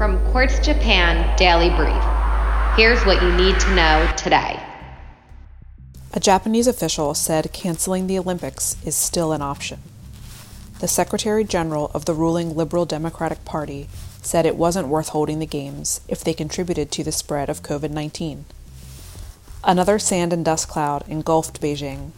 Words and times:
From 0.00 0.18
Quartz 0.30 0.58
Japan 0.60 1.36
Daily 1.36 1.68
Brief. 1.68 2.02
Here's 2.74 3.04
what 3.04 3.22
you 3.22 3.30
need 3.36 3.60
to 3.60 3.74
know 3.74 4.10
today. 4.16 4.58
A 6.14 6.18
Japanese 6.18 6.66
official 6.66 7.12
said 7.12 7.52
canceling 7.52 8.06
the 8.06 8.18
Olympics 8.18 8.78
is 8.82 8.96
still 8.96 9.32
an 9.32 9.42
option. 9.42 9.80
The 10.78 10.88
Secretary 10.88 11.44
General 11.44 11.90
of 11.92 12.06
the 12.06 12.14
ruling 12.14 12.56
Liberal 12.56 12.86
Democratic 12.86 13.44
Party 13.44 13.90
said 14.22 14.46
it 14.46 14.56
wasn't 14.56 14.88
worth 14.88 15.10
holding 15.10 15.38
the 15.38 15.44
Games 15.44 16.00
if 16.08 16.24
they 16.24 16.32
contributed 16.32 16.90
to 16.92 17.04
the 17.04 17.12
spread 17.12 17.50
of 17.50 17.62
COVID 17.62 17.90
19. 17.90 18.46
Another 19.62 19.98
sand 19.98 20.32
and 20.32 20.42
dust 20.42 20.66
cloud 20.66 21.04
engulfed 21.08 21.60
Beijing. 21.60 22.12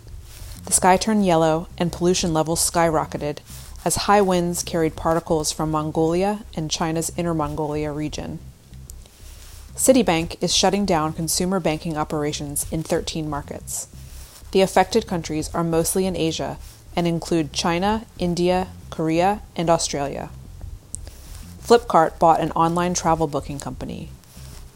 The 0.67 0.73
sky 0.73 0.97
turned 0.97 1.27
yellow 1.27 1.67
and 1.77 1.91
pollution 1.91 2.33
levels 2.33 2.61
skyrocketed 2.61 3.39
as 3.85 3.97
high 3.97 4.21
winds 4.21 4.63
carried 4.63 4.97
particles 4.97 5.51
from 5.53 5.71
Mongolia 5.71 6.45
and 6.55 6.71
China's 6.71 7.11
Inner 7.17 7.35
Mongolia 7.35 7.93
region. 7.93 8.39
Citibank 9.75 10.37
is 10.43 10.55
shutting 10.55 10.85
down 10.85 11.13
consumer 11.13 11.59
banking 11.59 11.97
operations 11.97 12.67
in 12.71 12.83
13 12.83 13.29
markets. 13.29 13.89
The 14.53 14.61
affected 14.61 15.07
countries 15.07 15.53
are 15.55 15.65
mostly 15.65 16.07
in 16.07 16.15
Asia 16.15 16.59
and 16.95 17.07
include 17.07 17.53
China, 17.53 18.05
India, 18.19 18.69
Korea, 18.91 19.41
and 19.57 19.71
Australia. 19.71 20.31
Flipkart 21.63 22.19
bought 22.19 22.41
an 22.41 22.53
online 22.53 22.93
travel 22.93 23.27
booking 23.27 23.59
company. 23.59 24.11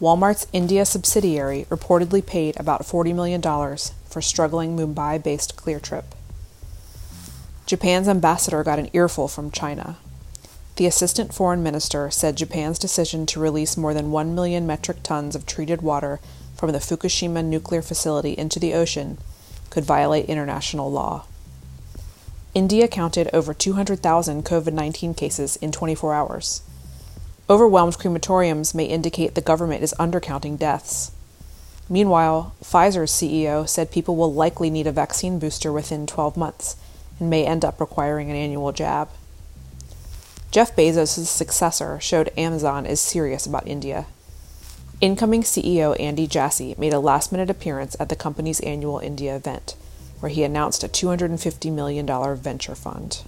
Walmart's 0.01 0.47
India 0.51 0.85
subsidiary 0.85 1.65
reportedly 1.69 2.25
paid 2.25 2.59
about 2.59 2.81
$40 2.81 3.13
million 3.13 3.41
for 3.41 4.21
struggling 4.21 4.75
Mumbai 4.75 5.21
based 5.21 5.55
Cleartrip. 5.55 6.16
Japan's 7.67 8.07
ambassador 8.07 8.63
got 8.63 8.79
an 8.79 8.89
earful 8.93 9.27
from 9.27 9.51
China. 9.51 9.97
The 10.77 10.85
assistant 10.85 11.33
foreign 11.33 11.61
minister 11.61 12.09
said 12.09 12.37
Japan's 12.37 12.79
decision 12.79 13.25
to 13.25 13.41
release 13.41 13.75
more 13.75 13.93
than 13.93 14.09
1 14.09 14.33
million 14.33 14.65
metric 14.65 15.03
tons 15.03 15.35
of 15.35 15.45
treated 15.45 15.81
water 15.81 16.21
from 16.55 16.71
the 16.71 16.79
Fukushima 16.79 17.43
nuclear 17.43 17.81
facility 17.81 18.31
into 18.31 18.57
the 18.57 18.73
ocean 18.73 19.17
could 19.69 19.83
violate 19.83 20.27
international 20.27 20.89
law. 20.89 21.25
India 22.53 22.87
counted 22.87 23.29
over 23.33 23.53
200,000 23.53 24.45
COVID 24.45 24.71
19 24.71 25.13
cases 25.13 25.57
in 25.57 25.73
24 25.73 26.13
hours. 26.13 26.61
Overwhelmed 27.49 27.97
crematoriums 27.97 28.73
may 28.73 28.85
indicate 28.85 29.35
the 29.35 29.41
government 29.41 29.83
is 29.83 29.93
undercounting 29.99 30.57
deaths. 30.57 31.11
Meanwhile, 31.89 32.55
Pfizer's 32.63 33.11
CEO 33.11 33.67
said 33.67 33.91
people 33.91 34.15
will 34.15 34.33
likely 34.33 34.69
need 34.69 34.87
a 34.87 34.93
vaccine 34.93 35.37
booster 35.37 35.73
within 35.73 36.07
12 36.07 36.37
months 36.37 36.77
and 37.19 37.29
may 37.29 37.45
end 37.45 37.65
up 37.65 37.79
requiring 37.79 38.29
an 38.29 38.35
annual 38.35 38.71
jab. 38.71 39.09
Jeff 40.51 40.75
Bezos' 40.75 41.25
successor 41.27 41.99
showed 41.99 42.31
Amazon 42.37 42.85
is 42.85 43.01
serious 43.01 43.45
about 43.45 43.67
India. 43.67 44.05
Incoming 45.01 45.43
CEO 45.43 45.99
Andy 45.99 46.25
Jassy 46.25 46.73
made 46.77 46.93
a 46.93 46.99
last 46.99 47.31
minute 47.31 47.49
appearance 47.49 47.95
at 47.99 48.09
the 48.09 48.15
company's 48.15 48.59
annual 48.61 48.99
India 48.99 49.35
event, 49.35 49.75
where 50.19 50.31
he 50.31 50.43
announced 50.43 50.83
a 50.83 50.87
$250 50.87 51.71
million 51.71 52.35
venture 52.35 52.75
fund. 52.75 53.23